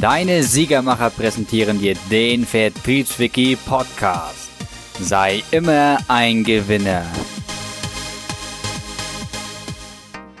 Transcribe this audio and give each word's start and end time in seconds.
Deine 0.00 0.42
Siegermacher 0.42 1.08
präsentieren 1.08 1.80
dir 1.80 1.94
den 2.10 2.44
Vertriebswiki 2.44 3.56
Podcast. 3.56 4.50
Sei 5.00 5.42
immer 5.50 5.96
ein 6.06 6.44
Gewinner. 6.44 7.02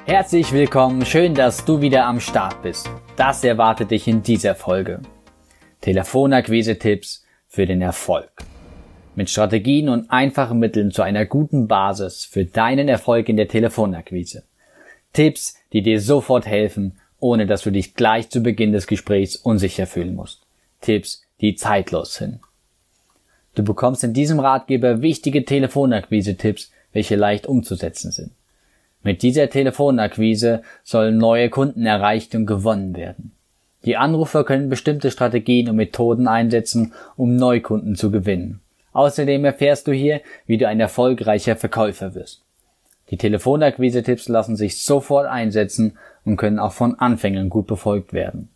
Herzlich 0.04 0.52
willkommen, 0.52 1.06
schön, 1.06 1.34
dass 1.34 1.64
du 1.64 1.80
wieder 1.80 2.04
am 2.04 2.20
Start 2.20 2.60
bist. 2.60 2.90
Das 3.16 3.42
erwartet 3.44 3.92
dich 3.92 4.06
in 4.06 4.22
dieser 4.22 4.54
Folge. 4.54 5.00
Telefonakquise-Tipps 5.80 7.24
für 7.48 7.64
den 7.64 7.80
Erfolg. 7.80 8.30
Mit 9.14 9.30
Strategien 9.30 9.88
und 9.88 10.10
einfachen 10.10 10.58
Mitteln 10.58 10.90
zu 10.90 11.00
einer 11.00 11.24
guten 11.24 11.66
Basis 11.66 12.26
für 12.26 12.44
deinen 12.44 12.88
Erfolg 12.88 13.30
in 13.30 13.38
der 13.38 13.48
Telefonakquise. 13.48 14.44
Tipps, 15.14 15.54
die 15.72 15.80
dir 15.80 15.98
sofort 15.98 16.44
helfen, 16.44 16.98
ohne 17.26 17.46
dass 17.46 17.62
du 17.62 17.70
dich 17.70 17.94
gleich 17.94 18.30
zu 18.30 18.40
Beginn 18.40 18.72
des 18.72 18.86
Gesprächs 18.86 19.36
unsicher 19.36 19.86
fühlen 19.86 20.14
musst. 20.14 20.42
Tipps, 20.80 21.22
die 21.40 21.56
zeitlos 21.56 22.14
sind. 22.14 22.38
Du 23.56 23.64
bekommst 23.64 24.04
in 24.04 24.12
diesem 24.12 24.38
Ratgeber 24.38 25.02
wichtige 25.02 25.44
Telefonakquise-Tipps, 25.44 26.70
welche 26.92 27.16
leicht 27.16 27.46
umzusetzen 27.46 28.12
sind. 28.12 28.30
Mit 29.02 29.22
dieser 29.22 29.50
Telefonakquise 29.50 30.62
sollen 30.84 31.18
neue 31.18 31.50
Kunden 31.50 31.84
erreicht 31.84 32.34
und 32.34 32.46
gewonnen 32.46 32.96
werden. 32.96 33.32
Die 33.84 33.96
Anrufer 33.96 34.44
können 34.44 34.68
bestimmte 34.68 35.10
Strategien 35.10 35.68
und 35.68 35.76
Methoden 35.76 36.28
einsetzen, 36.28 36.92
um 37.16 37.36
Neukunden 37.36 37.96
zu 37.96 38.10
gewinnen. 38.10 38.60
Außerdem 38.92 39.44
erfährst 39.44 39.86
du 39.88 39.92
hier, 39.92 40.20
wie 40.46 40.58
du 40.58 40.66
ein 40.68 40.80
erfolgreicher 40.80 41.56
Verkäufer 41.56 42.14
wirst. 42.14 42.42
Die 43.10 43.16
Telefonakquise-Tipps 43.16 44.28
lassen 44.28 44.56
sich 44.56 44.82
sofort 44.82 45.26
einsetzen 45.26 45.96
und 46.26 46.36
können 46.36 46.58
auch 46.58 46.72
von 46.72 46.96
Anfängern 46.96 47.48
gut 47.48 47.66
befolgt 47.66 48.12
werden. 48.12 48.50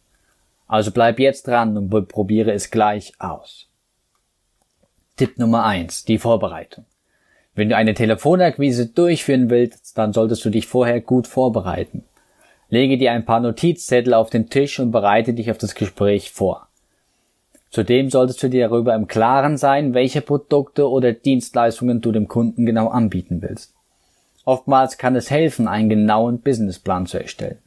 Also 0.66 0.90
bleib 0.90 1.18
jetzt 1.18 1.46
dran 1.46 1.76
und 1.76 2.08
probiere 2.08 2.52
es 2.52 2.70
gleich 2.70 3.14
aus. 3.18 3.68
Tipp 5.16 5.38
Nummer 5.38 5.64
eins: 5.64 6.04
Die 6.04 6.18
Vorbereitung. 6.18 6.84
Wenn 7.54 7.70
du 7.70 7.76
eine 7.76 7.94
Telefonakquise 7.94 8.86
durchführen 8.86 9.50
willst, 9.50 9.96
dann 9.98 10.12
solltest 10.12 10.44
du 10.44 10.50
dich 10.50 10.66
vorher 10.66 11.00
gut 11.00 11.26
vorbereiten. 11.26 12.04
Lege 12.68 12.98
dir 12.98 13.12
ein 13.12 13.24
paar 13.24 13.40
Notizzettel 13.40 14.14
auf 14.14 14.30
den 14.30 14.48
Tisch 14.48 14.78
und 14.78 14.92
bereite 14.92 15.34
dich 15.34 15.50
auf 15.50 15.58
das 15.58 15.74
Gespräch 15.74 16.30
vor. 16.30 16.68
Zudem 17.70 18.10
solltest 18.10 18.42
du 18.42 18.48
dir 18.48 18.68
darüber 18.68 18.94
im 18.94 19.08
Klaren 19.08 19.56
sein, 19.56 19.94
welche 19.94 20.22
Produkte 20.22 20.88
oder 20.88 21.12
Dienstleistungen 21.12 22.00
du 22.00 22.12
dem 22.12 22.28
Kunden 22.28 22.66
genau 22.66 22.88
anbieten 22.88 23.42
willst. 23.42 23.74
Oftmals 24.50 24.98
kann 24.98 25.14
es 25.14 25.30
helfen, 25.30 25.68
einen 25.68 25.88
genauen 25.88 26.40
Businessplan 26.40 27.06
zu 27.06 27.22
erstellen. 27.22 27.58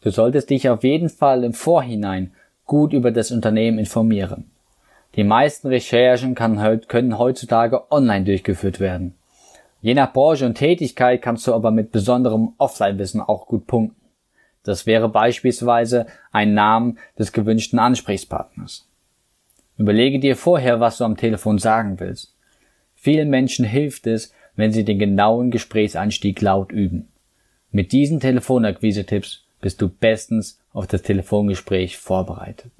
Du 0.00 0.08
solltest 0.08 0.48
dich 0.48 0.70
auf 0.70 0.84
jeden 0.84 1.10
Fall 1.10 1.44
im 1.44 1.52
Vorhinein 1.52 2.32
gut 2.64 2.94
über 2.94 3.10
das 3.10 3.30
Unternehmen 3.30 3.78
informieren. 3.78 4.50
Die 5.16 5.22
meisten 5.22 5.68
Recherchen 5.68 6.34
können 6.34 7.18
heutzutage 7.18 7.92
online 7.92 8.24
durchgeführt 8.24 8.80
werden. 8.80 9.16
Je 9.82 9.92
nach 9.92 10.14
Branche 10.14 10.46
und 10.46 10.54
Tätigkeit 10.54 11.20
kannst 11.20 11.46
du 11.46 11.52
aber 11.52 11.70
mit 11.70 11.92
besonderem 11.92 12.54
Offline-Wissen 12.56 13.20
auch 13.20 13.46
gut 13.46 13.66
punkten. 13.66 14.00
Das 14.62 14.86
wäre 14.86 15.10
beispielsweise 15.10 16.06
ein 16.32 16.54
Namen 16.54 16.96
des 17.18 17.32
gewünschten 17.32 17.78
Ansprechpartners. 17.78 18.88
Überlege 19.76 20.20
dir 20.20 20.36
vorher, 20.36 20.80
was 20.80 20.96
du 20.96 21.04
am 21.04 21.18
Telefon 21.18 21.58
sagen 21.58 22.00
willst. 22.00 22.34
Vielen 22.94 23.28
Menschen 23.28 23.66
hilft 23.66 24.06
es, 24.06 24.32
wenn 24.56 24.72
Sie 24.72 24.84
den 24.84 24.98
genauen 24.98 25.50
Gesprächseinstieg 25.50 26.40
laut 26.40 26.72
üben. 26.72 27.08
Mit 27.70 27.92
diesen 27.92 28.20
Telefonakquise-Tipps 28.20 29.44
bist 29.60 29.80
du 29.80 29.88
bestens 29.88 30.58
auf 30.72 30.86
das 30.86 31.02
Telefongespräch 31.02 31.98
vorbereitet. 31.98 32.72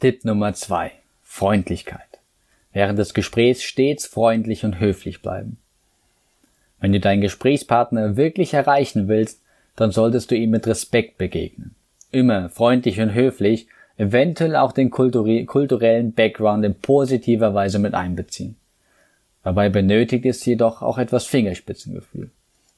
Tipp 0.00 0.24
Nummer 0.24 0.54
zwei: 0.54 0.92
Freundlichkeit. 1.22 2.00
Während 2.72 2.98
des 2.98 3.14
Gesprächs 3.14 3.62
stets 3.62 4.06
freundlich 4.06 4.64
und 4.64 4.78
höflich 4.78 5.22
bleiben. 5.22 5.58
Wenn 6.78 6.92
du 6.92 7.00
deinen 7.00 7.22
Gesprächspartner 7.22 8.16
wirklich 8.16 8.52
erreichen 8.52 9.08
willst, 9.08 9.40
dann 9.76 9.90
solltest 9.90 10.30
du 10.30 10.36
ihm 10.36 10.50
mit 10.50 10.66
Respekt 10.66 11.18
begegnen. 11.18 11.74
Immer 12.12 12.48
freundlich 12.50 13.00
und 13.00 13.14
höflich, 13.14 13.68
eventuell 13.96 14.56
auch 14.56 14.72
den 14.72 14.90
kulturellen 14.90 16.12
Background 16.12 16.64
in 16.64 16.74
positiver 16.74 17.54
Weise 17.54 17.78
mit 17.78 17.94
einbeziehen. 17.94 18.56
Dabei 19.46 19.68
benötigt 19.68 20.26
es 20.26 20.44
jedoch 20.44 20.82
auch 20.82 20.98
etwas 20.98 21.24
Fingerspitzengefühl. 21.26 22.30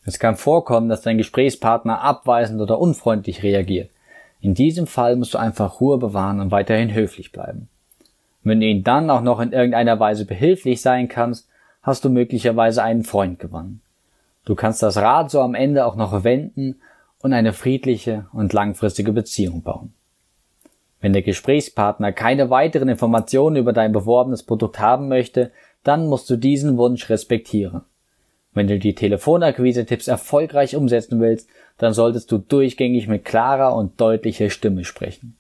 Es 0.05 0.19
kann 0.19 0.37
vorkommen, 0.37 0.91
dass 0.91 1.01
dein 1.01 1.17
Gesprächspartner 1.17 2.03
abweisend 2.03 2.61
oder 2.61 2.79
unfreundlich 2.79 3.43
reagiert. 3.43 3.89
In 4.43 4.53
diesem 4.53 4.87
Fall 4.87 5.17
musst 5.17 5.33
du 5.33 5.39
einfach 5.39 5.81
Ruhe 5.81 5.97
bewahren 5.97 6.41
und 6.41 6.51
weiterhin 6.51 6.93
höflich 6.93 7.33
bleiben. 7.33 7.71
Wenn 8.45 8.61
du 8.61 8.67
ihn 8.67 8.85
dann 8.85 9.09
auch 9.09 9.23
noch 9.23 9.41
in 9.41 9.53
irgendeiner 9.53 9.99
Weise 9.99 10.27
behilflich 10.27 10.83
sein 10.83 11.09
kannst, 11.09 11.49
hast 11.81 12.05
du 12.05 12.11
möglicherweise 12.11 12.83
einen 12.83 13.05
Freund 13.05 13.39
gewonnen. 13.39 13.81
Du 14.45 14.55
kannst 14.55 14.83
das 14.83 14.99
Rad 14.99 15.31
so 15.31 15.41
am 15.41 15.55
Ende 15.55 15.87
auch 15.87 15.97
noch 15.97 16.23
wenden 16.23 16.83
und 17.23 17.33
eine 17.33 17.55
friedliche 17.55 18.27
und 18.35 18.53
langfristige 18.53 19.15
Beziehung 19.15 19.63
bauen. 19.63 19.95
Wenn 21.01 21.15
der 21.15 21.23
Gesprächspartner 21.23 22.13
keine 22.13 22.51
weiteren 22.51 22.91
Informationen 22.91 23.57
über 23.57 23.73
dein 23.73 23.93
beworbenes 23.93 24.43
Produkt 24.43 24.81
haben 24.81 25.09
möchte, 25.09 25.51
dann 25.89 26.07
musst 26.07 26.29
du 26.29 26.37
diesen 26.37 26.77
Wunsch 26.77 27.09
respektieren. 27.09 27.81
Wenn 28.53 28.67
du 28.67 28.79
die 28.79 28.95
Telefonakquise-Tipps 28.95 30.07
erfolgreich 30.07 30.77
umsetzen 30.77 31.21
willst, 31.21 31.49
dann 31.79 31.95
solltest 31.95 32.31
du 32.31 32.39
durchgängig 32.39 33.09
mit 33.09 33.25
klarer 33.25 33.75
und 33.75 34.01
deutlicher 34.01 34.51
Stimme 34.51 34.85
sprechen. 34.85 35.37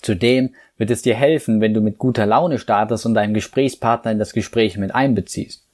Zudem 0.00 0.54
wird 0.78 0.90
es 0.90 1.02
dir 1.02 1.14
helfen, 1.14 1.60
wenn 1.60 1.74
du 1.74 1.80
mit 1.80 1.98
guter 1.98 2.26
Laune 2.26 2.58
startest 2.58 3.06
und 3.06 3.14
deinen 3.14 3.34
Gesprächspartner 3.34 4.12
in 4.12 4.18
das 4.18 4.32
Gespräch 4.32 4.78
mit 4.78 4.94
einbeziehst. 4.94 5.64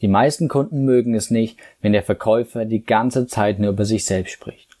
Die 0.00 0.08
meisten 0.08 0.48
Kunden 0.48 0.84
mögen 0.84 1.14
es 1.14 1.30
nicht, 1.30 1.58
wenn 1.82 1.92
der 1.92 2.02
Verkäufer 2.02 2.64
die 2.64 2.84
ganze 2.84 3.26
Zeit 3.26 3.58
nur 3.58 3.70
über 3.70 3.84
sich 3.84 4.04
selbst 4.04 4.32
spricht. 4.32 4.76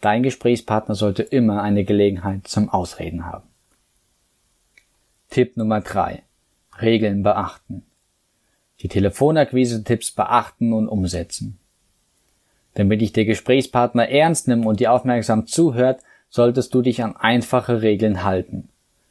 Dein 0.00 0.22
Gesprächspartner 0.22 0.94
sollte 0.94 1.22
immer 1.22 1.62
eine 1.62 1.84
Gelegenheit 1.84 2.48
zum 2.48 2.68
Ausreden 2.68 3.26
haben. 3.26 3.46
Tipp 5.30 5.56
Nummer 5.56 5.80
drei: 5.82 6.22
Regeln 6.82 7.22
beachten. 7.22 7.84
Die 8.80 8.88
Telefonakquise-Tipps 8.88 10.12
beachten 10.12 10.72
und 10.72 10.88
umsetzen. 10.88 11.58
Damit 12.74 13.00
dich 13.00 13.12
der 13.12 13.24
Gesprächspartner 13.24 14.08
ernst 14.08 14.48
nimmt 14.48 14.66
und 14.66 14.80
dir 14.80 14.92
aufmerksam 14.92 15.46
zuhört, 15.46 16.02
solltest 16.28 16.74
du 16.74 16.82
dich 16.82 17.02
an 17.02 17.16
einfache 17.16 17.80
Regeln 17.80 18.22
halten. 18.22 18.68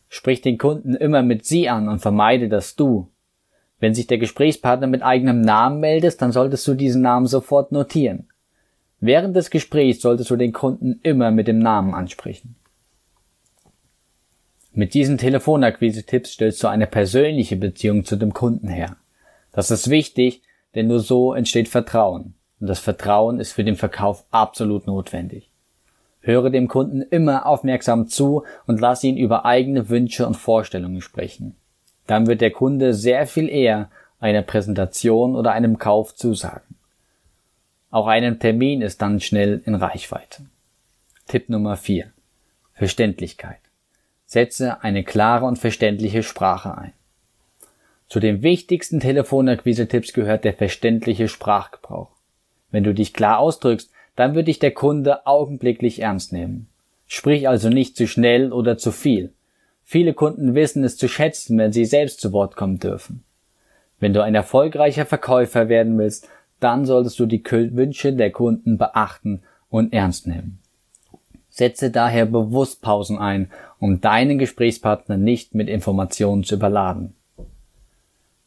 Sprich 0.08 0.42
den 0.42 0.58
Kunden 0.58 0.96
immer 0.96 1.24
mit 1.24 1.46
Sie 1.46 1.68
an 1.68 1.90
und 1.90 2.00
vermeide 2.00 2.48
das 2.48 2.76
Du. 2.76 3.10
Wenn 3.80 3.96
sich 3.96 4.08
der 4.08 4.20
Gesprächspartner 4.20 4.88
mit 4.88 5.02
eigenem 5.02 5.42
Namen 5.42 5.80
meldet, 5.80 6.22
dann 6.22 6.32
solltest 6.32 6.68
du 6.68 6.76
diesen 6.76 7.02
Namen 7.02 7.26
sofort 7.26 7.72
notieren. 7.72 8.28
Während 9.00 9.36
des 9.36 9.50
Gesprächs 9.50 10.02
solltest 10.02 10.30
du 10.30 10.36
den 10.36 10.54
Kunden 10.54 11.00
immer 11.04 11.32
mit 11.32 11.48
dem 11.48 11.60
Namen 11.60 11.94
ansprechen. 11.94 12.56
Mit 14.78 14.94
diesen 14.94 15.18
Telefonakquise-Tipps 15.18 16.34
stellst 16.34 16.62
du 16.62 16.68
eine 16.68 16.86
persönliche 16.86 17.56
Beziehung 17.56 18.04
zu 18.04 18.18
dem 18.18 18.34
Kunden 18.34 18.68
her. 18.68 18.98
Das 19.54 19.72
ist 19.72 19.90
wichtig, 19.90 20.42
denn 20.76 20.88
nur 20.88 21.00
so 21.00 21.34
entsteht 21.34 21.70
Vertrauen. 21.70 22.34
Und 22.60 22.68
das 22.68 22.80
Vertrauen 22.80 23.40
ist 23.40 23.54
für 23.54 23.64
den 23.64 23.78
Verkauf 23.78 24.26
absolut 24.32 24.86
notwendig. 24.86 25.50
Höre 26.20 26.50
dem 26.50 26.68
Kunden 26.68 27.02
immer 27.02 27.46
aufmerksam 27.46 28.10
zu 28.10 28.44
und 28.68 28.82
lass 28.82 29.02
ihn 29.06 29.16
über 29.16 29.46
eigene 29.46 29.88
Wünsche 29.88 30.28
und 30.28 30.36
Vorstellungen 30.36 31.00
sprechen. 31.00 31.56
Dann 32.06 32.28
wird 32.28 32.42
der 32.42 32.52
Kunde 32.52 32.94
sehr 32.94 33.28
viel 33.28 33.48
eher 33.48 33.90
einer 34.20 34.42
Präsentation 34.42 35.38
oder 35.38 35.54
einem 35.54 35.78
Kauf 35.78 36.16
zusagen. 36.16 36.76
Auch 37.92 38.08
einen 38.08 38.40
Termin 38.40 38.82
ist 38.82 39.02
dann 39.02 39.22
schnell 39.22 39.62
in 39.66 39.76
Reichweite. 39.76 40.48
Tipp 41.28 41.48
Nummer 41.48 41.78
4. 41.78 42.12
Verständlichkeit. 42.74 43.65
Setze 44.36 44.84
eine 44.84 45.06
klare 45.06 45.46
und 45.46 45.60
verständliche 45.60 46.22
Sprache 46.22 46.78
ein. 46.78 46.92
Zu 48.10 48.20
den 48.20 48.44
wichtigsten 48.44 49.00
Telefonakquise-Tipps 49.00 50.12
gehört 50.12 50.44
der 50.44 50.52
verständliche 50.52 51.30
Sprachgebrauch. 51.30 52.10
Wenn 52.70 52.84
du 52.84 52.94
dich 52.94 53.14
klar 53.14 53.40
ausdrückst, 53.40 53.90
dann 54.18 54.36
wird 54.36 54.50
dich 54.50 54.60
der 54.60 54.72
Kunde 54.72 55.26
augenblicklich 55.26 56.02
ernst 56.02 56.34
nehmen. 56.34 56.68
Sprich 57.08 57.48
also 57.48 57.70
nicht 57.70 57.96
zu 57.96 58.10
schnell 58.10 58.52
oder 58.52 58.78
zu 58.78 58.92
viel. 58.92 59.32
Viele 59.86 60.14
Kunden 60.14 60.54
wissen 60.54 60.84
es 60.84 60.98
zu 60.98 61.08
schätzen, 61.08 61.58
wenn 61.58 61.72
sie 61.72 61.86
selbst 61.86 62.20
zu 62.20 62.34
Wort 62.34 62.58
kommen 62.58 62.80
dürfen. 62.80 63.24
Wenn 64.02 64.12
du 64.12 64.22
ein 64.22 64.36
erfolgreicher 64.36 65.06
Verkäufer 65.06 65.70
werden 65.70 65.98
willst, 65.98 66.28
dann 66.60 66.84
solltest 66.84 67.18
du 67.20 67.26
die 67.26 67.42
Wünsche 67.50 68.12
der 68.12 68.32
Kunden 68.32 68.78
beachten 68.78 69.44
und 69.70 69.94
ernst 69.94 70.28
nehmen. 70.28 70.60
Setze 71.56 71.90
daher 71.90 72.26
bewusst 72.26 72.82
Pausen 72.82 73.18
ein, 73.18 73.50
um 73.86 74.02
deinen 74.02 74.40
Gesprächspartner 74.40 75.16
nicht 75.16 75.54
mit 75.54 75.70
Informationen 75.70 76.44
zu 76.44 76.56
überladen. 76.56 77.14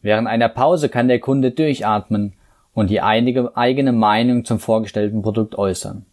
Während 0.03 0.27
einer 0.27 0.49
Pause 0.49 0.89
kann 0.89 1.07
der 1.07 1.21
Kunde 1.21 1.53
durchatmen 1.53 2.33
und 2.75 2.91
die 2.91 3.01
eigene 3.01 3.93
Meinung 3.93 4.45
zum 4.45 4.59
vorgestellten 4.59 5.23
Produkt 5.23 5.57
äußern. 5.57 6.07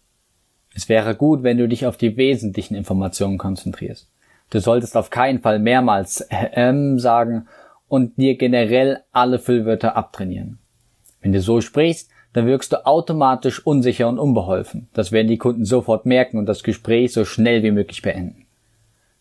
Es 0.75 0.89
wäre 0.89 1.16
gut, 1.16 1.42
wenn 1.42 1.57
du 1.57 1.68
dich 1.68 1.88
auf 1.88 1.98
die 1.98 2.18
wesentlichen 2.18 2.75
Informationen 2.75 3.39
konzentrierst. 3.39 4.07
Du 4.51 4.60
solltest 4.60 4.95
auf 4.95 5.10
keinen 5.10 5.39
Fall 5.39 5.57
mehrmals 5.57 6.28
ähm 6.30 7.00
sagen 7.00 7.48
und 7.88 8.18
dir 8.18 8.38
generell 8.38 9.00
alle 9.12 9.39
Füllwörter 9.39 9.95
abtrainieren. 9.95 10.60
Wenn 11.21 11.31
du 11.31 11.42
so 11.42 11.62
sprichst, 11.62 12.12
dann 12.33 12.45
wirkst 12.45 12.74
du 12.74 12.86
automatisch 12.86 13.66
unsicher 13.66 14.07
und 14.07 14.19
unbeholfen. 14.19 14.88
Das 14.94 15.12
werden 15.12 15.30
die 15.30 15.39
Kunden 15.39 15.66
sofort 15.66 16.06
merken 16.06 16.38
und 16.38 16.45
das 16.45 16.62
Gespräch 16.62 17.12
so 17.12 17.25
schnell 17.25 17.63
wie 17.63 17.71
möglich 17.71 18.04
beenden. 18.04 18.44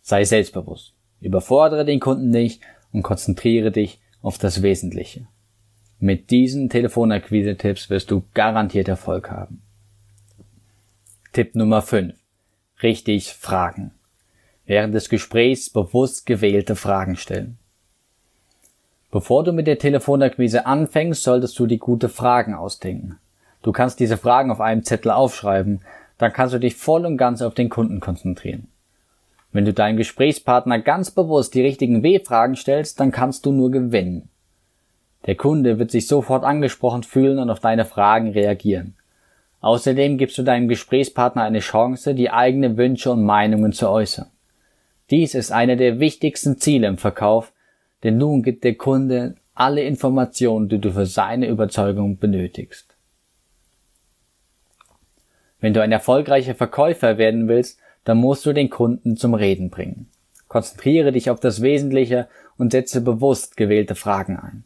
Sei 0.07 0.25
selbstbewusst. 0.25 0.93
Überfordere 1.23 1.87
den 1.87 1.99
Kunden 1.99 2.29
nicht 2.29 2.61
und 2.93 3.03
konzentriere 3.03 3.71
dich 3.73 4.03
auf 4.21 4.37
das 4.37 4.61
Wesentliche. 4.61 5.29
Mit 5.99 6.31
diesen 6.31 6.69
Telefonakquise-Tipps 6.69 7.89
wirst 7.89 8.11
du 8.11 8.23
garantiert 8.35 8.87
Erfolg 8.87 9.31
haben. 9.31 9.63
Tipp 11.33 11.55
Nummer 11.55 11.81
5. 11.81 12.13
Richtig 12.83 13.33
fragen. 13.33 13.93
Während 14.67 14.95
des 14.95 15.09
Gesprächs 15.09 15.71
bewusst 15.71 16.27
gewählte 16.27 16.77
Fragen 16.77 17.17
stellen. 17.17 17.57
Bevor 19.11 19.43
du 19.43 19.53
mit 19.53 19.67
der 19.67 19.79
Telefonakquise 19.79 20.67
anfängst, 20.67 21.23
solltest 21.23 21.59
du 21.59 21.67
die 21.67 21.79
gute 21.79 22.11
Fragen 22.11 22.53
ausdenken. 22.53 23.19
Du 23.63 23.73
kannst 23.73 24.01
diese 24.01 24.19
Fragen 24.19 24.51
auf 24.51 24.61
einem 24.61 24.85
Zettel 24.85 25.13
aufschreiben, 25.13 25.81
dann 26.19 26.35
kannst 26.35 26.53
du 26.53 26.59
dich 26.59 26.75
voll 26.75 27.07
und 27.07 27.17
ganz 27.17 27.41
auf 27.41 27.55
den 27.55 27.71
Kunden 27.71 28.01
konzentrieren. 28.01 28.69
Wenn 29.55 29.65
du 29.65 29.73
deinem 29.73 29.97
Gesprächspartner 29.97 30.81
ganz 30.81 31.13
bewusst 31.13 31.55
die 31.55 31.63
richtigen 31.63 32.03
W-Fragen 32.03 32.57
stellst, 32.57 32.99
dann 32.99 33.13
kannst 33.13 33.47
du 33.47 33.53
nur 33.53 33.71
gewinnen. 33.71 34.29
Der 35.27 35.37
Kunde 35.37 35.79
wird 35.79 35.93
sich 35.93 36.09
sofort 36.09 36.43
angesprochen 36.43 37.05
fühlen 37.05 37.39
und 37.39 37.49
auf 37.49 37.61
deine 37.61 37.85
Fragen 37.85 38.33
reagieren. 38.33 38.97
Außerdem 39.61 40.19
gibst 40.19 40.37
du 40.39 40.43
deinem 40.43 40.67
Gesprächspartner 40.67 41.45
eine 41.45 41.61
Chance, 41.61 42.17
die 42.17 42.31
eigene 42.31 42.77
Wünsche 42.77 43.13
und 43.13 43.23
Meinungen 43.23 43.73
zu 43.73 43.89
äußern. 43.89 44.27
Dies 45.11 45.37
ist 45.37 45.53
einer 45.53 45.77
der 45.77 46.01
wichtigsten 46.01 46.59
Ziele 46.59 46.89
im 46.89 46.99
Verkauf, 46.99 47.53
denn 48.03 48.19
nun 48.19 48.43
gibt 48.43 48.65
der 48.65 48.75
Kunde 48.75 49.37
alle 49.55 49.83
Informationen, 49.85 50.69
die 50.69 50.81
du 50.81 50.91
für 50.91 51.07
seine 51.07 51.47
Überzeugung 51.47 52.19
benötigst. 52.19 52.97
Wenn 55.61 55.75
du 55.75 55.81
ein 55.81 55.93
erfolgreicher 55.93 56.57
Verkäufer 56.57 57.19
werden 57.19 57.47
willst, 57.47 57.79
dann 58.05 58.19
musst 58.19 58.47
du 58.47 58.53
den 58.53 58.71
Kunden 58.71 59.17
zum 59.17 59.35
Reden 59.35 59.71
bringen. 59.71 60.09
Konzentriere 60.49 61.13
dich 61.13 61.31
auf 61.31 61.41
das 61.41 61.63
Wesentliche 61.63 62.29
und 62.57 62.73
setze 62.73 63.01
bewusst 63.01 63.57
gewählte 63.57 63.95
Fragen 63.95 64.37
ein. 64.37 64.65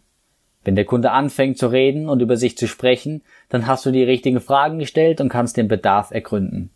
Wenn 0.65 0.77
der 0.77 0.85
Kunde 0.85 1.13
anfängt 1.13 1.57
zu 1.57 1.69
reden 1.69 2.09
und 2.09 2.21
über 2.21 2.37
sich 2.37 2.59
zu 2.59 2.69
sprechen, 2.69 3.23
dann 3.49 3.67
hast 3.67 3.87
du 3.87 3.91
die 3.91 4.03
richtigen 4.03 4.41
Fragen 4.41 4.79
gestellt 4.79 5.21
und 5.21 5.31
kannst 5.31 5.57
den 5.57 5.69
Bedarf 5.69 6.11
ergründen. 6.11 6.71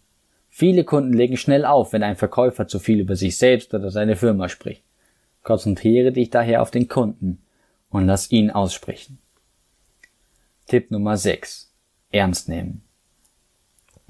Viele 0.49 0.85
Kunden 0.85 1.13
legen 1.13 1.37
schnell 1.37 1.65
auf, 1.65 1.93
wenn 1.93 2.03
ein 2.03 2.17
Verkäufer 2.17 2.69
zu 2.69 2.79
viel 2.79 3.01
über 3.01 3.17
sich 3.17 3.37
selbst 3.37 3.75
oder 3.75 3.91
seine 3.91 4.17
Firma 4.17 4.49
spricht. 4.49 4.83
Konzentriere 5.43 6.13
dich 6.13 6.31
daher 6.31 6.63
auf 6.63 6.71
den 6.71 6.89
Kunden 6.89 7.43
und 7.91 8.07
lass 8.07 8.31
ihn 8.31 8.51
aussprechen. 8.51 9.19
Tipp 10.67 10.91
Nummer 10.91 11.17
6. 11.17 11.71
Ernst 12.13 12.49
nehmen. 12.49 12.83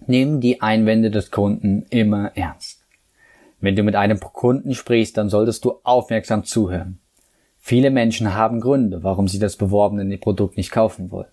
Nimm 0.06 0.40
die 0.40 0.60
Einwände 0.60 1.10
des 1.10 1.30
Kunden 1.30 1.86
immer 1.90 2.36
ernst. 2.36 2.84
Wenn 3.60 3.76
du 3.76 3.82
mit 3.82 3.94
einem 3.94 4.18
Kunden 4.18 4.74
sprichst, 4.74 5.16
dann 5.16 5.28
solltest 5.28 5.64
du 5.64 5.74
aufmerksam 5.84 6.44
zuhören. 6.44 6.98
Viele 7.60 7.90
Menschen 7.90 8.34
haben 8.34 8.60
Gründe, 8.60 9.04
warum 9.04 9.28
sie 9.28 9.38
das 9.38 9.56
beworbene 9.56 10.18
Produkt 10.18 10.56
nicht 10.56 10.72
kaufen 10.72 11.12
wollen. 11.12 11.30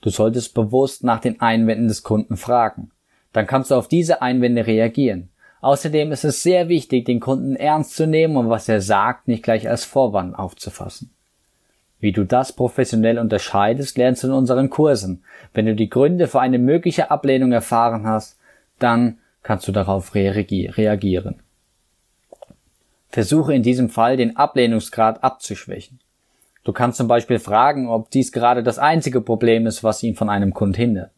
Du 0.00 0.10
solltest 0.10 0.54
bewusst 0.54 1.02
nach 1.02 1.20
den 1.20 1.40
Einwänden 1.40 1.88
des 1.88 2.04
Kunden 2.04 2.36
fragen. 2.36 2.92
Dann 3.32 3.48
kannst 3.48 3.72
du 3.72 3.74
auf 3.74 3.88
diese 3.88 4.22
Einwände 4.22 4.66
reagieren. 4.66 5.30
Außerdem 5.60 6.12
ist 6.12 6.24
es 6.24 6.44
sehr 6.44 6.68
wichtig, 6.68 7.04
den 7.06 7.18
Kunden 7.18 7.56
ernst 7.56 7.96
zu 7.96 8.06
nehmen 8.06 8.36
und 8.36 8.48
was 8.48 8.68
er 8.68 8.80
sagt 8.80 9.26
nicht 9.26 9.42
gleich 9.42 9.68
als 9.68 9.84
Vorwand 9.84 10.38
aufzufassen. 10.38 11.10
Wie 11.98 12.12
du 12.12 12.24
das 12.24 12.52
professionell 12.52 13.18
unterscheidest, 13.18 13.96
lernst 13.96 14.22
du 14.22 14.28
in 14.28 14.32
unseren 14.34 14.70
Kursen. 14.70 15.24
Wenn 15.54 15.66
du 15.66 15.74
die 15.74 15.88
Gründe 15.88 16.28
für 16.28 16.40
eine 16.40 16.58
mögliche 16.58 17.10
Ablehnung 17.10 17.52
erfahren 17.52 18.06
hast, 18.06 18.38
dann 18.78 19.18
kannst 19.42 19.66
du 19.66 19.72
darauf 19.72 20.14
reagieren. 20.14 21.36
Versuche 23.08 23.54
in 23.54 23.62
diesem 23.62 23.88
Fall 23.88 24.16
den 24.16 24.36
Ablehnungsgrad 24.36 25.24
abzuschwächen. 25.24 26.00
Du 26.64 26.72
kannst 26.72 26.98
zum 26.98 27.08
Beispiel 27.08 27.38
fragen, 27.38 27.88
ob 27.88 28.10
dies 28.10 28.32
gerade 28.32 28.62
das 28.62 28.78
einzige 28.78 29.20
Problem 29.20 29.66
ist, 29.66 29.84
was 29.84 30.02
ihn 30.02 30.16
von 30.16 30.28
einem 30.28 30.52
Kunden 30.52 30.74
hindert. 30.74 31.12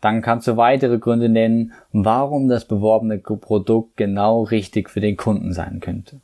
Dann 0.00 0.20
kannst 0.20 0.48
du 0.48 0.56
weitere 0.56 0.98
Gründe 0.98 1.28
nennen, 1.28 1.74
warum 1.92 2.48
das 2.48 2.64
beworbene 2.64 3.18
Produkt 3.18 3.96
genau 3.96 4.42
richtig 4.42 4.90
für 4.90 5.00
den 5.00 5.16
Kunden 5.16 5.52
sein 5.52 5.78
könnte. 5.78 6.20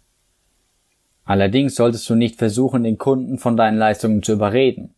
Allerdings 1.28 1.74
solltest 1.74 2.08
du 2.08 2.14
nicht 2.14 2.36
versuchen, 2.36 2.84
den 2.84 2.96
Kunden 2.96 3.36
von 3.36 3.54
deinen 3.54 3.76
Leistungen 3.76 4.22
zu 4.22 4.32
überreden. 4.32 4.94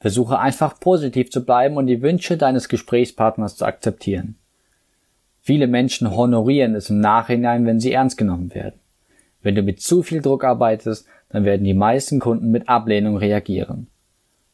Versuche 0.00 0.38
einfach 0.38 0.80
positiv 0.80 1.30
zu 1.30 1.44
bleiben 1.44 1.76
und 1.76 1.88
die 1.88 2.00
Wünsche 2.00 2.38
deines 2.38 2.70
Gesprächspartners 2.70 3.56
zu 3.56 3.66
akzeptieren. 3.66 4.36
Viele 5.42 5.66
Menschen 5.66 6.10
honorieren 6.10 6.74
es 6.74 6.88
im 6.88 7.00
Nachhinein, 7.00 7.66
wenn 7.66 7.80
sie 7.80 7.92
ernst 7.92 8.16
genommen 8.16 8.54
werden. 8.54 8.80
Wenn 9.42 9.56
du 9.56 9.62
mit 9.62 9.82
zu 9.82 10.02
viel 10.02 10.22
Druck 10.22 10.42
arbeitest, 10.42 11.06
dann 11.28 11.44
werden 11.44 11.64
die 11.64 11.74
meisten 11.74 12.18
Kunden 12.18 12.50
mit 12.50 12.66
Ablehnung 12.66 13.18
reagieren. 13.18 13.88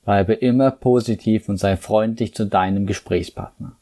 Bleibe 0.02 0.32
immer 0.32 0.72
positiv 0.72 1.48
und 1.48 1.58
sei 1.58 1.76
freundlich 1.76 2.34
zu 2.34 2.44
deinem 2.44 2.86
Gesprächspartner. 2.86 3.76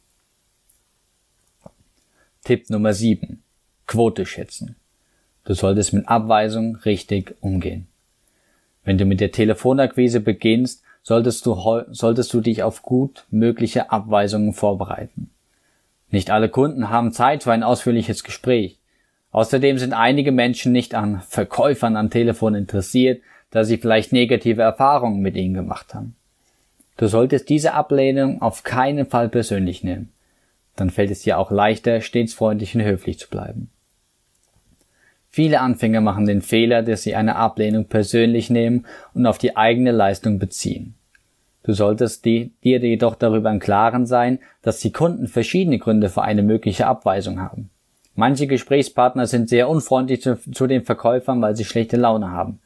Tipp 2.45 2.69
Nummer 2.69 2.93
7. 2.93 3.43
Quote 3.87 4.27
schätzen. 4.27 4.77
Du 5.49 5.55
solltest 5.55 5.95
mit 5.95 6.07
Abweisung 6.07 6.77
richtig 6.85 7.35
umgehen. 7.41 7.87
Wenn 8.85 8.99
du 8.99 9.07
mit 9.07 9.19
der 9.19 9.33
Telefonakquise 9.33 10.21
beginnst, 10.21 10.83
solltest 11.03 11.47
du, 11.47 11.57
solltest 11.89 12.35
du 12.35 12.43
dich 12.43 12.63
auf 12.63 12.83
gut 12.83 13.25
mögliche 13.31 13.91
Abweisungen 13.91 14.53
vorbereiten. 14.53 15.31
Nicht 16.11 16.31
alle 16.31 16.51
Kunden 16.51 16.91
haben 16.91 17.13
Zeit 17.13 17.45
für 17.45 17.53
ein 17.53 17.63
ausführliches 17.63 18.25
Gespräch. 18.25 18.77
Außerdem 19.31 19.79
sind 19.79 19.95
einige 19.95 20.33
Menschen 20.33 20.73
nicht 20.73 20.95
an 20.95 21.23
Verkäufern 21.27 21.97
am 21.97 22.11
Telefon 22.11 22.55
interessiert, 22.55 23.23
da 23.51 23.65
sie 23.65 23.79
vielleicht 23.79 24.13
negative 24.13 24.61
Erfahrungen 24.61 25.21
mit 25.21 25.35
ihnen 25.35 25.55
gemacht 25.55 25.95
haben. 25.95 26.15
Du 26.99 27.07
solltest 27.07 27.49
diese 27.49 27.73
Ablehnung 27.73 28.43
auf 28.43 28.65
keinen 28.65 29.07
Fall 29.07 29.31
persönlich 29.31 29.83
nehmen. 29.83 30.11
Dann 30.77 30.91
fällt 30.91 31.11
es 31.11 31.23
dir 31.23 31.39
auch 31.39 31.51
leichter, 31.51 32.03
stets 32.03 32.35
freundlich 32.35 32.75
und 32.75 32.83
höflich 32.83 33.19
zu 33.19 33.31
bleiben. 33.31 33.71
Viele 35.39 35.61
Anfänger 35.61 36.01
machen 36.01 36.27
den 36.27 36.43
Fehler, 36.43 36.83
dass 36.83 37.05
sie 37.05 37.15
eine 37.15 37.37
Ablehnung 37.37 37.85
persönlich 37.85 38.51
nehmen 38.51 38.87
und 39.15 39.25
auf 39.25 39.39
die 39.39 39.57
eigene 39.57 39.93
Leistung 39.93 40.41
beziehen. 40.41 40.95
Du 41.63 41.75
solltest 41.75 42.25
dir 42.25 42.51
jedoch 42.61 43.15
darüber 43.15 43.49
im 43.53 43.61
Klaren 43.61 44.05
sein, 44.05 44.41
dass 44.63 44.81
die 44.81 44.91
Kunden 44.91 45.29
verschiedene 45.29 45.79
Gründe 45.79 46.09
für 46.09 46.23
eine 46.23 46.43
mögliche 46.43 46.89
Abweisung 46.89 47.41
haben. 47.41 47.71
Manche 48.17 48.49
Gesprächspartner 48.49 49.29
sind 49.29 49.49
sehr 49.49 49.69
unfreundlich 49.69 50.23
zu, 50.23 50.41
zu 50.51 50.67
den 50.67 50.83
Verkäufern, 50.83 51.41
weil 51.41 51.55
sie 51.55 51.65
schlechte 51.65 51.97
Laune 51.97 52.33
haben. 52.33 52.59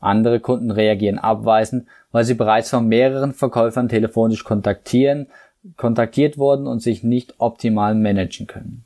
Andere 0.00 0.40
Kunden 0.40 0.72
reagieren 0.72 1.20
abweisend, 1.20 1.86
weil 2.10 2.24
sie 2.24 2.34
bereits 2.34 2.70
von 2.70 2.88
mehreren 2.88 3.32
Verkäufern 3.32 3.88
telefonisch 3.88 4.42
kontaktieren, 4.42 5.28
kontaktiert 5.76 6.36
wurden 6.36 6.66
und 6.66 6.82
sich 6.82 7.04
nicht 7.04 7.34
optimal 7.38 7.94
managen 7.94 8.48
können. 8.48 8.84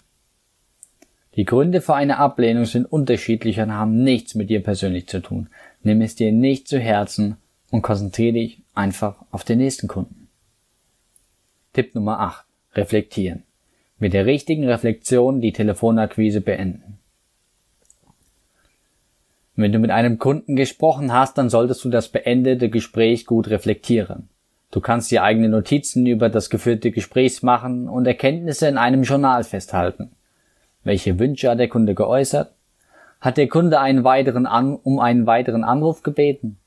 Die 1.36 1.44
Gründe 1.44 1.80
für 1.80 1.94
eine 1.94 2.18
Ablehnung 2.18 2.66
sind 2.66 2.84
unterschiedlich 2.84 3.58
und 3.60 3.72
haben 3.72 4.02
nichts 4.02 4.34
mit 4.34 4.50
dir 4.50 4.62
persönlich 4.62 5.06
zu 5.08 5.20
tun. 5.20 5.48
Nimm 5.82 6.02
es 6.02 6.14
dir 6.14 6.30
nicht 6.30 6.68
zu 6.68 6.78
Herzen 6.78 7.36
und 7.70 7.82
konzentriere 7.82 8.34
dich 8.34 8.62
einfach 8.74 9.16
auf 9.30 9.44
den 9.44 9.58
nächsten 9.58 9.88
Kunden. 9.88 10.28
Tipp 11.72 11.94
Nummer 11.94 12.20
8. 12.20 12.44
Reflektieren. 12.74 13.44
Mit 13.98 14.12
der 14.12 14.26
richtigen 14.26 14.68
Reflexion 14.68 15.40
die 15.40 15.52
Telefonakquise 15.52 16.42
beenden. 16.42 16.98
Wenn 19.56 19.72
du 19.72 19.78
mit 19.78 19.90
einem 19.90 20.18
Kunden 20.18 20.56
gesprochen 20.56 21.12
hast, 21.12 21.38
dann 21.38 21.48
solltest 21.48 21.84
du 21.84 21.88
das 21.88 22.08
beendete 22.08 22.68
Gespräch 22.68 23.26
gut 23.26 23.48
reflektieren. 23.48 24.28
Du 24.70 24.80
kannst 24.80 25.10
dir 25.10 25.22
eigene 25.22 25.48
Notizen 25.48 26.06
über 26.06 26.28
das 26.28 26.50
geführte 26.50 26.90
Gespräch 26.90 27.42
machen 27.42 27.88
und 27.88 28.06
Erkenntnisse 28.06 28.68
in 28.68 28.78
einem 28.78 29.02
Journal 29.02 29.44
festhalten. 29.44 30.10
Welche 30.84 31.18
Wünsche 31.18 31.50
hat 31.50 31.58
der 31.58 31.68
Kunde 31.68 31.94
geäußert? 31.94 32.52
Hat 33.20 33.36
der 33.36 33.48
Kunde 33.48 33.80
einen 33.80 34.04
weiteren 34.04 34.46
An 34.46 34.76
um 34.76 34.98
einen 34.98 35.26
weiteren 35.26 35.64
Anruf 35.64 36.02
gebeten? 36.02 36.58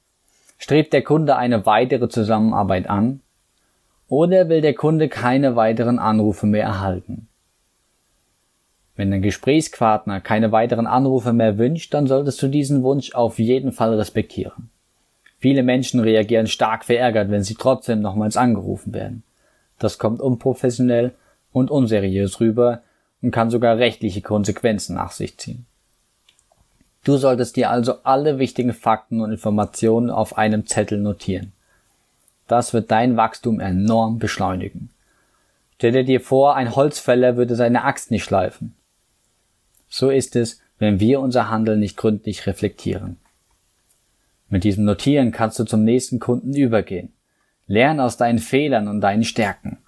Strebt 0.57 0.93
der 0.93 1.03
Kunde 1.03 1.36
eine 1.36 1.65
weitere 1.65 2.07
Zusammenarbeit 2.07 2.89
an? 2.89 3.19
Oder 4.07 4.48
will 4.50 4.62
der 4.62 4.74
Kunde 4.74 5.10
keine 5.10 5.55
weiteren 5.55 6.00
Anrufe 6.00 6.45
mehr 6.45 6.63
erhalten? 6.63 7.27
Wenn 8.95 9.12
dein 9.12 9.22
Gesprächspartner 9.22 10.22
keine 10.22 10.53
weiteren 10.53 10.88
Anrufe 10.88 11.34
mehr 11.34 11.57
wünscht, 11.57 11.93
dann 11.93 12.07
solltest 12.07 12.41
du 12.41 12.48
diesen 12.48 12.84
Wunsch 12.84 13.13
auf 13.13 13.39
jeden 13.39 13.74
Fall 13.74 13.93
respektieren. 13.95 14.69
Viele 15.38 15.63
Menschen 15.63 16.00
reagieren 16.00 16.48
stark 16.48 16.86
verärgert, 16.86 17.29
wenn 17.29 17.43
sie 17.43 17.55
trotzdem 17.55 18.01
nochmals 18.01 18.38
angerufen 18.38 18.93
werden. 18.93 19.24
Das 19.77 19.98
kommt 19.98 20.22
unprofessionell 20.22 21.12
und 21.51 21.69
unseriös 21.69 22.39
rüber 22.39 22.81
und 23.25 23.32
kann 23.32 23.50
sogar 23.50 23.77
rechtliche 23.79 24.22
Konsequenzen 24.22 24.96
nach 24.96 25.12
sich 25.12 25.38
ziehen. 25.39 25.65
Du 27.03 27.17
solltest 27.17 27.55
dir 27.55 27.72
also 27.72 28.03
alle 28.03 28.38
wichtigen 28.38 28.72
Fakten 28.72 29.20
und 29.20 29.32
Informationen 29.32 30.12
auf 30.12 30.38
einem 30.38 30.67
Zettel 30.67 31.00
notieren. 31.00 31.51
Das 32.48 32.74
wird 32.74 32.91
dein 32.91 33.17
Wachstum 33.17 33.60
enorm 33.60 34.20
beschleunigen. 34.20 34.91
Stell 35.77 36.03
dir 36.03 36.22
vor, 36.22 36.55
ein 36.55 36.75
Holzfäller 36.75 37.36
würde 37.36 37.55
seine 37.55 37.84
Axt 37.84 38.12
nicht 38.12 38.24
schleifen. 38.24 38.75
So 39.89 40.12
ist 40.12 40.36
es, 40.36 40.62
wenn 40.77 41.00
wir 41.00 41.20
unser 41.20 41.50
Handeln 41.50 41.79
nicht 41.79 41.98
gründlich 41.98 42.46
reflektieren. 42.46 43.17
Mit 44.50 44.63
diesem 44.63 44.86
Notieren 44.86 45.32
kannst 45.32 45.58
du 45.58 45.63
zum 45.63 45.84
nächsten 45.84 46.20
Kunden 46.20 46.55
übergehen. 46.55 47.12
Lern 47.65 48.00
aus 48.00 48.17
deinen 48.17 48.39
Fehlern 48.39 48.88
und 48.88 49.01
deinen 49.01 49.24
Stärken. 49.24 49.79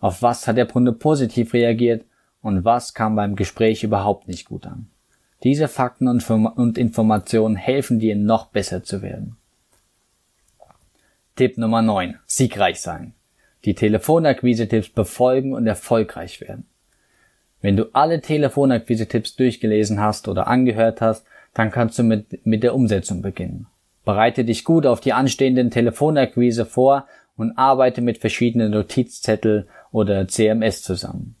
Auf 0.00 0.20
was 0.20 0.46
hat 0.46 0.58
der 0.58 0.66
Kunde 0.66 0.92
positiv 0.92 1.54
reagiert 1.54 2.04
und 2.42 2.64
was 2.64 2.94
kam 2.94 3.16
beim 3.16 3.36
Gespräch 3.36 3.82
überhaupt 3.84 4.28
nicht 4.28 4.48
gut 4.48 4.66
an. 4.66 4.88
Diese 5.44 5.68
Fakten 5.68 6.08
und 6.08 6.78
Informationen 6.78 7.56
helfen 7.56 8.00
dir 8.00 8.16
noch 8.16 8.46
besser 8.46 8.82
zu 8.82 9.02
werden. 9.02 9.36
Tipp 11.36 11.56
Nummer 11.56 11.82
9. 11.82 12.18
Siegreich 12.26 12.80
sein. 12.80 13.14
Die 13.64 13.74
Telefonakquise-Tipps 13.74 14.88
befolgen 14.88 15.52
und 15.52 15.66
erfolgreich 15.66 16.40
werden. 16.40 16.66
Wenn 17.60 17.76
du 17.76 17.86
alle 17.92 18.20
Telefonakquise-Tipps 18.20 19.36
durchgelesen 19.36 20.00
hast 20.00 20.26
oder 20.26 20.48
angehört 20.48 21.00
hast, 21.00 21.24
dann 21.54 21.70
kannst 21.70 21.98
du 21.98 22.02
mit, 22.02 22.44
mit 22.44 22.62
der 22.62 22.74
Umsetzung 22.74 23.22
beginnen. 23.22 23.66
Bereite 24.04 24.44
dich 24.44 24.64
gut 24.64 24.86
auf 24.86 25.00
die 25.00 25.12
anstehenden 25.12 25.70
Telefonakquise 25.70 26.64
vor 26.64 27.06
und 27.36 27.56
arbeite 27.56 28.00
mit 28.00 28.18
verschiedenen 28.18 28.72
Notizzettel 28.72 29.68
oder 29.92 30.26
CMS 30.26 30.82
zusammen. 30.82 31.36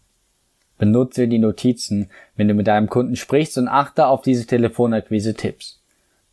Benutze 0.78 1.28
die 1.28 1.38
Notizen, 1.38 2.08
wenn 2.36 2.48
du 2.48 2.54
mit 2.54 2.68
deinem 2.68 2.88
Kunden 2.88 3.16
sprichst 3.16 3.58
und 3.58 3.68
achte 3.68 4.06
auf 4.06 4.22
diese 4.22 4.46
Telefonakquise-Tipps. 4.46 5.80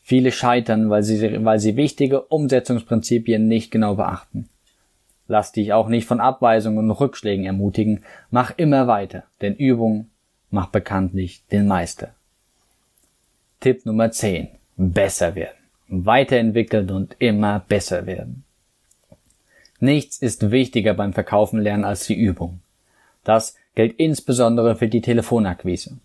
Viele 0.01 0.31
scheitern, 0.31 0.89
weil 0.91 1.01
sie, 1.01 1.43
weil 1.43 1.59
sie 1.59 1.75
wichtige 1.75 2.21
Umsetzungsprinzipien 2.21 3.47
nicht 3.47 3.71
genau 3.71 3.95
beachten. 3.95 4.47
Lass 5.27 5.51
dich 5.51 5.73
auch 5.73 5.87
nicht 5.87 6.05
von 6.05 6.19
Abweisungen 6.19 6.77
und 6.77 6.91
Rückschlägen 6.91 7.45
ermutigen. 7.45 8.03
Mach 8.29 8.53
immer 8.57 8.85
weiter, 8.85 9.23
denn 9.41 9.55
Übung 9.55 10.09
macht 10.51 10.71
bekanntlich 10.71 11.43
den 11.51 11.67
Meister. 11.67 12.13
Tipp 13.59 13.85
Nummer 13.85 14.11
10. 14.11 14.49
Besser 14.77 15.33
werden. 15.33 15.57
Weiterentwickeln 15.87 16.91
und 16.91 17.15
immer 17.17 17.65
besser 17.67 18.05
werden. 18.05 18.43
Nichts 19.79 20.19
ist 20.19 20.51
wichtiger 20.51 20.93
beim 20.93 21.13
Verkaufen 21.13 21.59
lernen 21.59 21.83
als 21.83 22.05
die 22.05 22.15
Übung. 22.15 22.59
Das 23.23 23.55
gilt 23.75 23.93
insbesondere 23.99 24.75
für 24.75 24.87
die 24.87 25.01
Telefonakquise. 25.01 25.99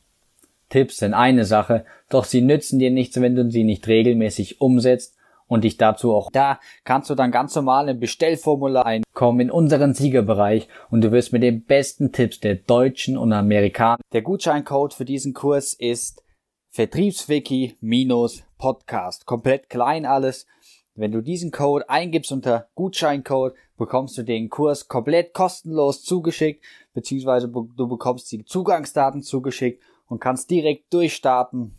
Tipps 0.69 0.99
sind 0.99 1.15
eine 1.15 1.45
Sache, 1.45 1.85
doch 2.09 2.25
sie 2.25 2.43
nützen 2.43 2.79
dir 2.79 2.91
nichts, 2.91 3.21
wenn 3.21 3.35
du 3.35 3.51
sie 3.51 3.65
nicht 3.65 3.89
regelmäßig 3.89 4.61
umsetzt 4.61 5.17
und 5.51 5.65
dich 5.65 5.77
dazu 5.77 6.15
auch 6.15 6.31
da 6.31 6.61
kannst 6.85 7.11
du 7.11 7.15
dann 7.15 7.33
ganz 7.33 7.55
normal 7.57 7.89
im 7.89 7.99
Bestellformular 8.01 8.87
einkommen 8.87 9.41
in 9.41 9.51
unseren 9.51 9.95
Siegerbereich 9.95 10.69
und 10.91 11.03
du 11.03 11.11
wirst 11.11 11.33
mit 11.33 11.43
den 11.43 11.65
besten 11.65 12.13
Tipps 12.13 12.41
der 12.41 12.55
Deutschen 12.55 13.19
und 13.19 13.33
Amerikaner. 13.33 14.01
Der 14.13 14.23
Gutscheincode 14.23 14.95
für 14.95 15.05
diesen 15.05 15.35
Kurs 15.35 15.75
ist 15.75 16.23
Vertriebswiki 16.69 17.77
minus 17.81 18.45
Podcast. 18.59 19.27
Komplett 19.27 19.69
klein 19.69 20.07
alles. 20.07 20.47
Wenn 20.95 21.13
du 21.13 21.23
diesen 21.23 21.51
Code 21.51 21.89
eingibst 21.89 22.33
unter 22.33 22.69
Gutscheincode, 22.75 23.55
bekommst 23.77 24.19
du 24.19 24.23
den 24.23 24.51
Kurs 24.51 24.89
komplett 24.89 25.33
kostenlos 25.33 26.03
zugeschickt, 26.03 26.65
beziehungsweise 26.93 27.49
du 27.49 27.89
bekommst 27.89 28.31
die 28.33 28.45
Zugangsdaten 28.45 29.23
zugeschickt 29.23 29.83
und 30.09 30.21
kannst 30.21 30.51
direkt 30.51 30.93
durchstarten, 30.93 31.75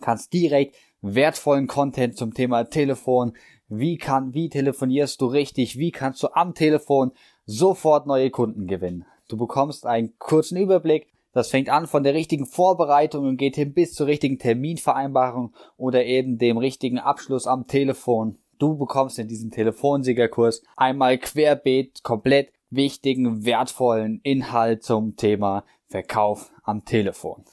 kannst 0.00 0.32
direkt 0.32 0.76
wertvollen 1.00 1.66
Content 1.66 2.16
zum 2.16 2.34
Thema 2.34 2.64
Telefon. 2.64 3.34
Wie 3.68 3.96
kann, 3.96 4.34
wie 4.34 4.48
telefonierst 4.48 5.20
du 5.20 5.26
richtig? 5.26 5.78
Wie 5.78 5.92
kannst 5.92 6.22
du 6.22 6.28
am 6.34 6.54
Telefon 6.54 7.12
sofort 7.46 8.06
neue 8.06 8.30
Kunden 8.30 8.66
gewinnen? 8.66 9.06
Du 9.28 9.36
bekommst 9.36 9.86
einen 9.86 10.18
kurzen 10.18 10.58
Überblick. 10.58 11.08
Das 11.32 11.48
fängt 11.48 11.70
an 11.70 11.86
von 11.86 12.02
der 12.02 12.14
richtigen 12.14 12.46
Vorbereitung 12.46 13.26
und 13.26 13.36
geht 13.38 13.56
hin 13.56 13.72
bis 13.72 13.94
zur 13.94 14.06
richtigen 14.06 14.38
Terminvereinbarung 14.38 15.54
oder 15.76 16.04
eben 16.04 16.38
dem 16.38 16.58
richtigen 16.58 16.98
Abschluss 16.98 17.46
am 17.46 17.66
Telefon. 17.66 18.36
Du 18.58 18.76
bekommst 18.76 19.18
in 19.18 19.28
diesem 19.28 19.50
Telefonsiegerkurs 19.50 20.62
einmal 20.76 21.18
querbeet 21.18 22.02
komplett 22.02 22.52
wichtigen, 22.70 23.44
wertvollen 23.44 24.20
Inhalt 24.22 24.82
zum 24.82 25.16
Thema 25.16 25.64
Verkauf 25.88 26.50
am 26.62 26.84
Telefon. 26.84 27.44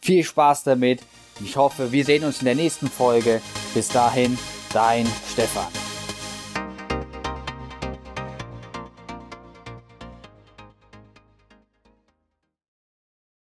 Viel 0.00 0.24
Spaß 0.24 0.64
damit. 0.64 1.02
Ich 1.40 1.56
hoffe, 1.56 1.92
wir 1.92 2.04
sehen 2.04 2.24
uns 2.24 2.40
in 2.40 2.46
der 2.46 2.54
nächsten 2.54 2.88
Folge. 2.88 3.40
Bis 3.74 3.88
dahin, 3.88 4.38
dein 4.72 5.06
Stefan. 5.32 5.87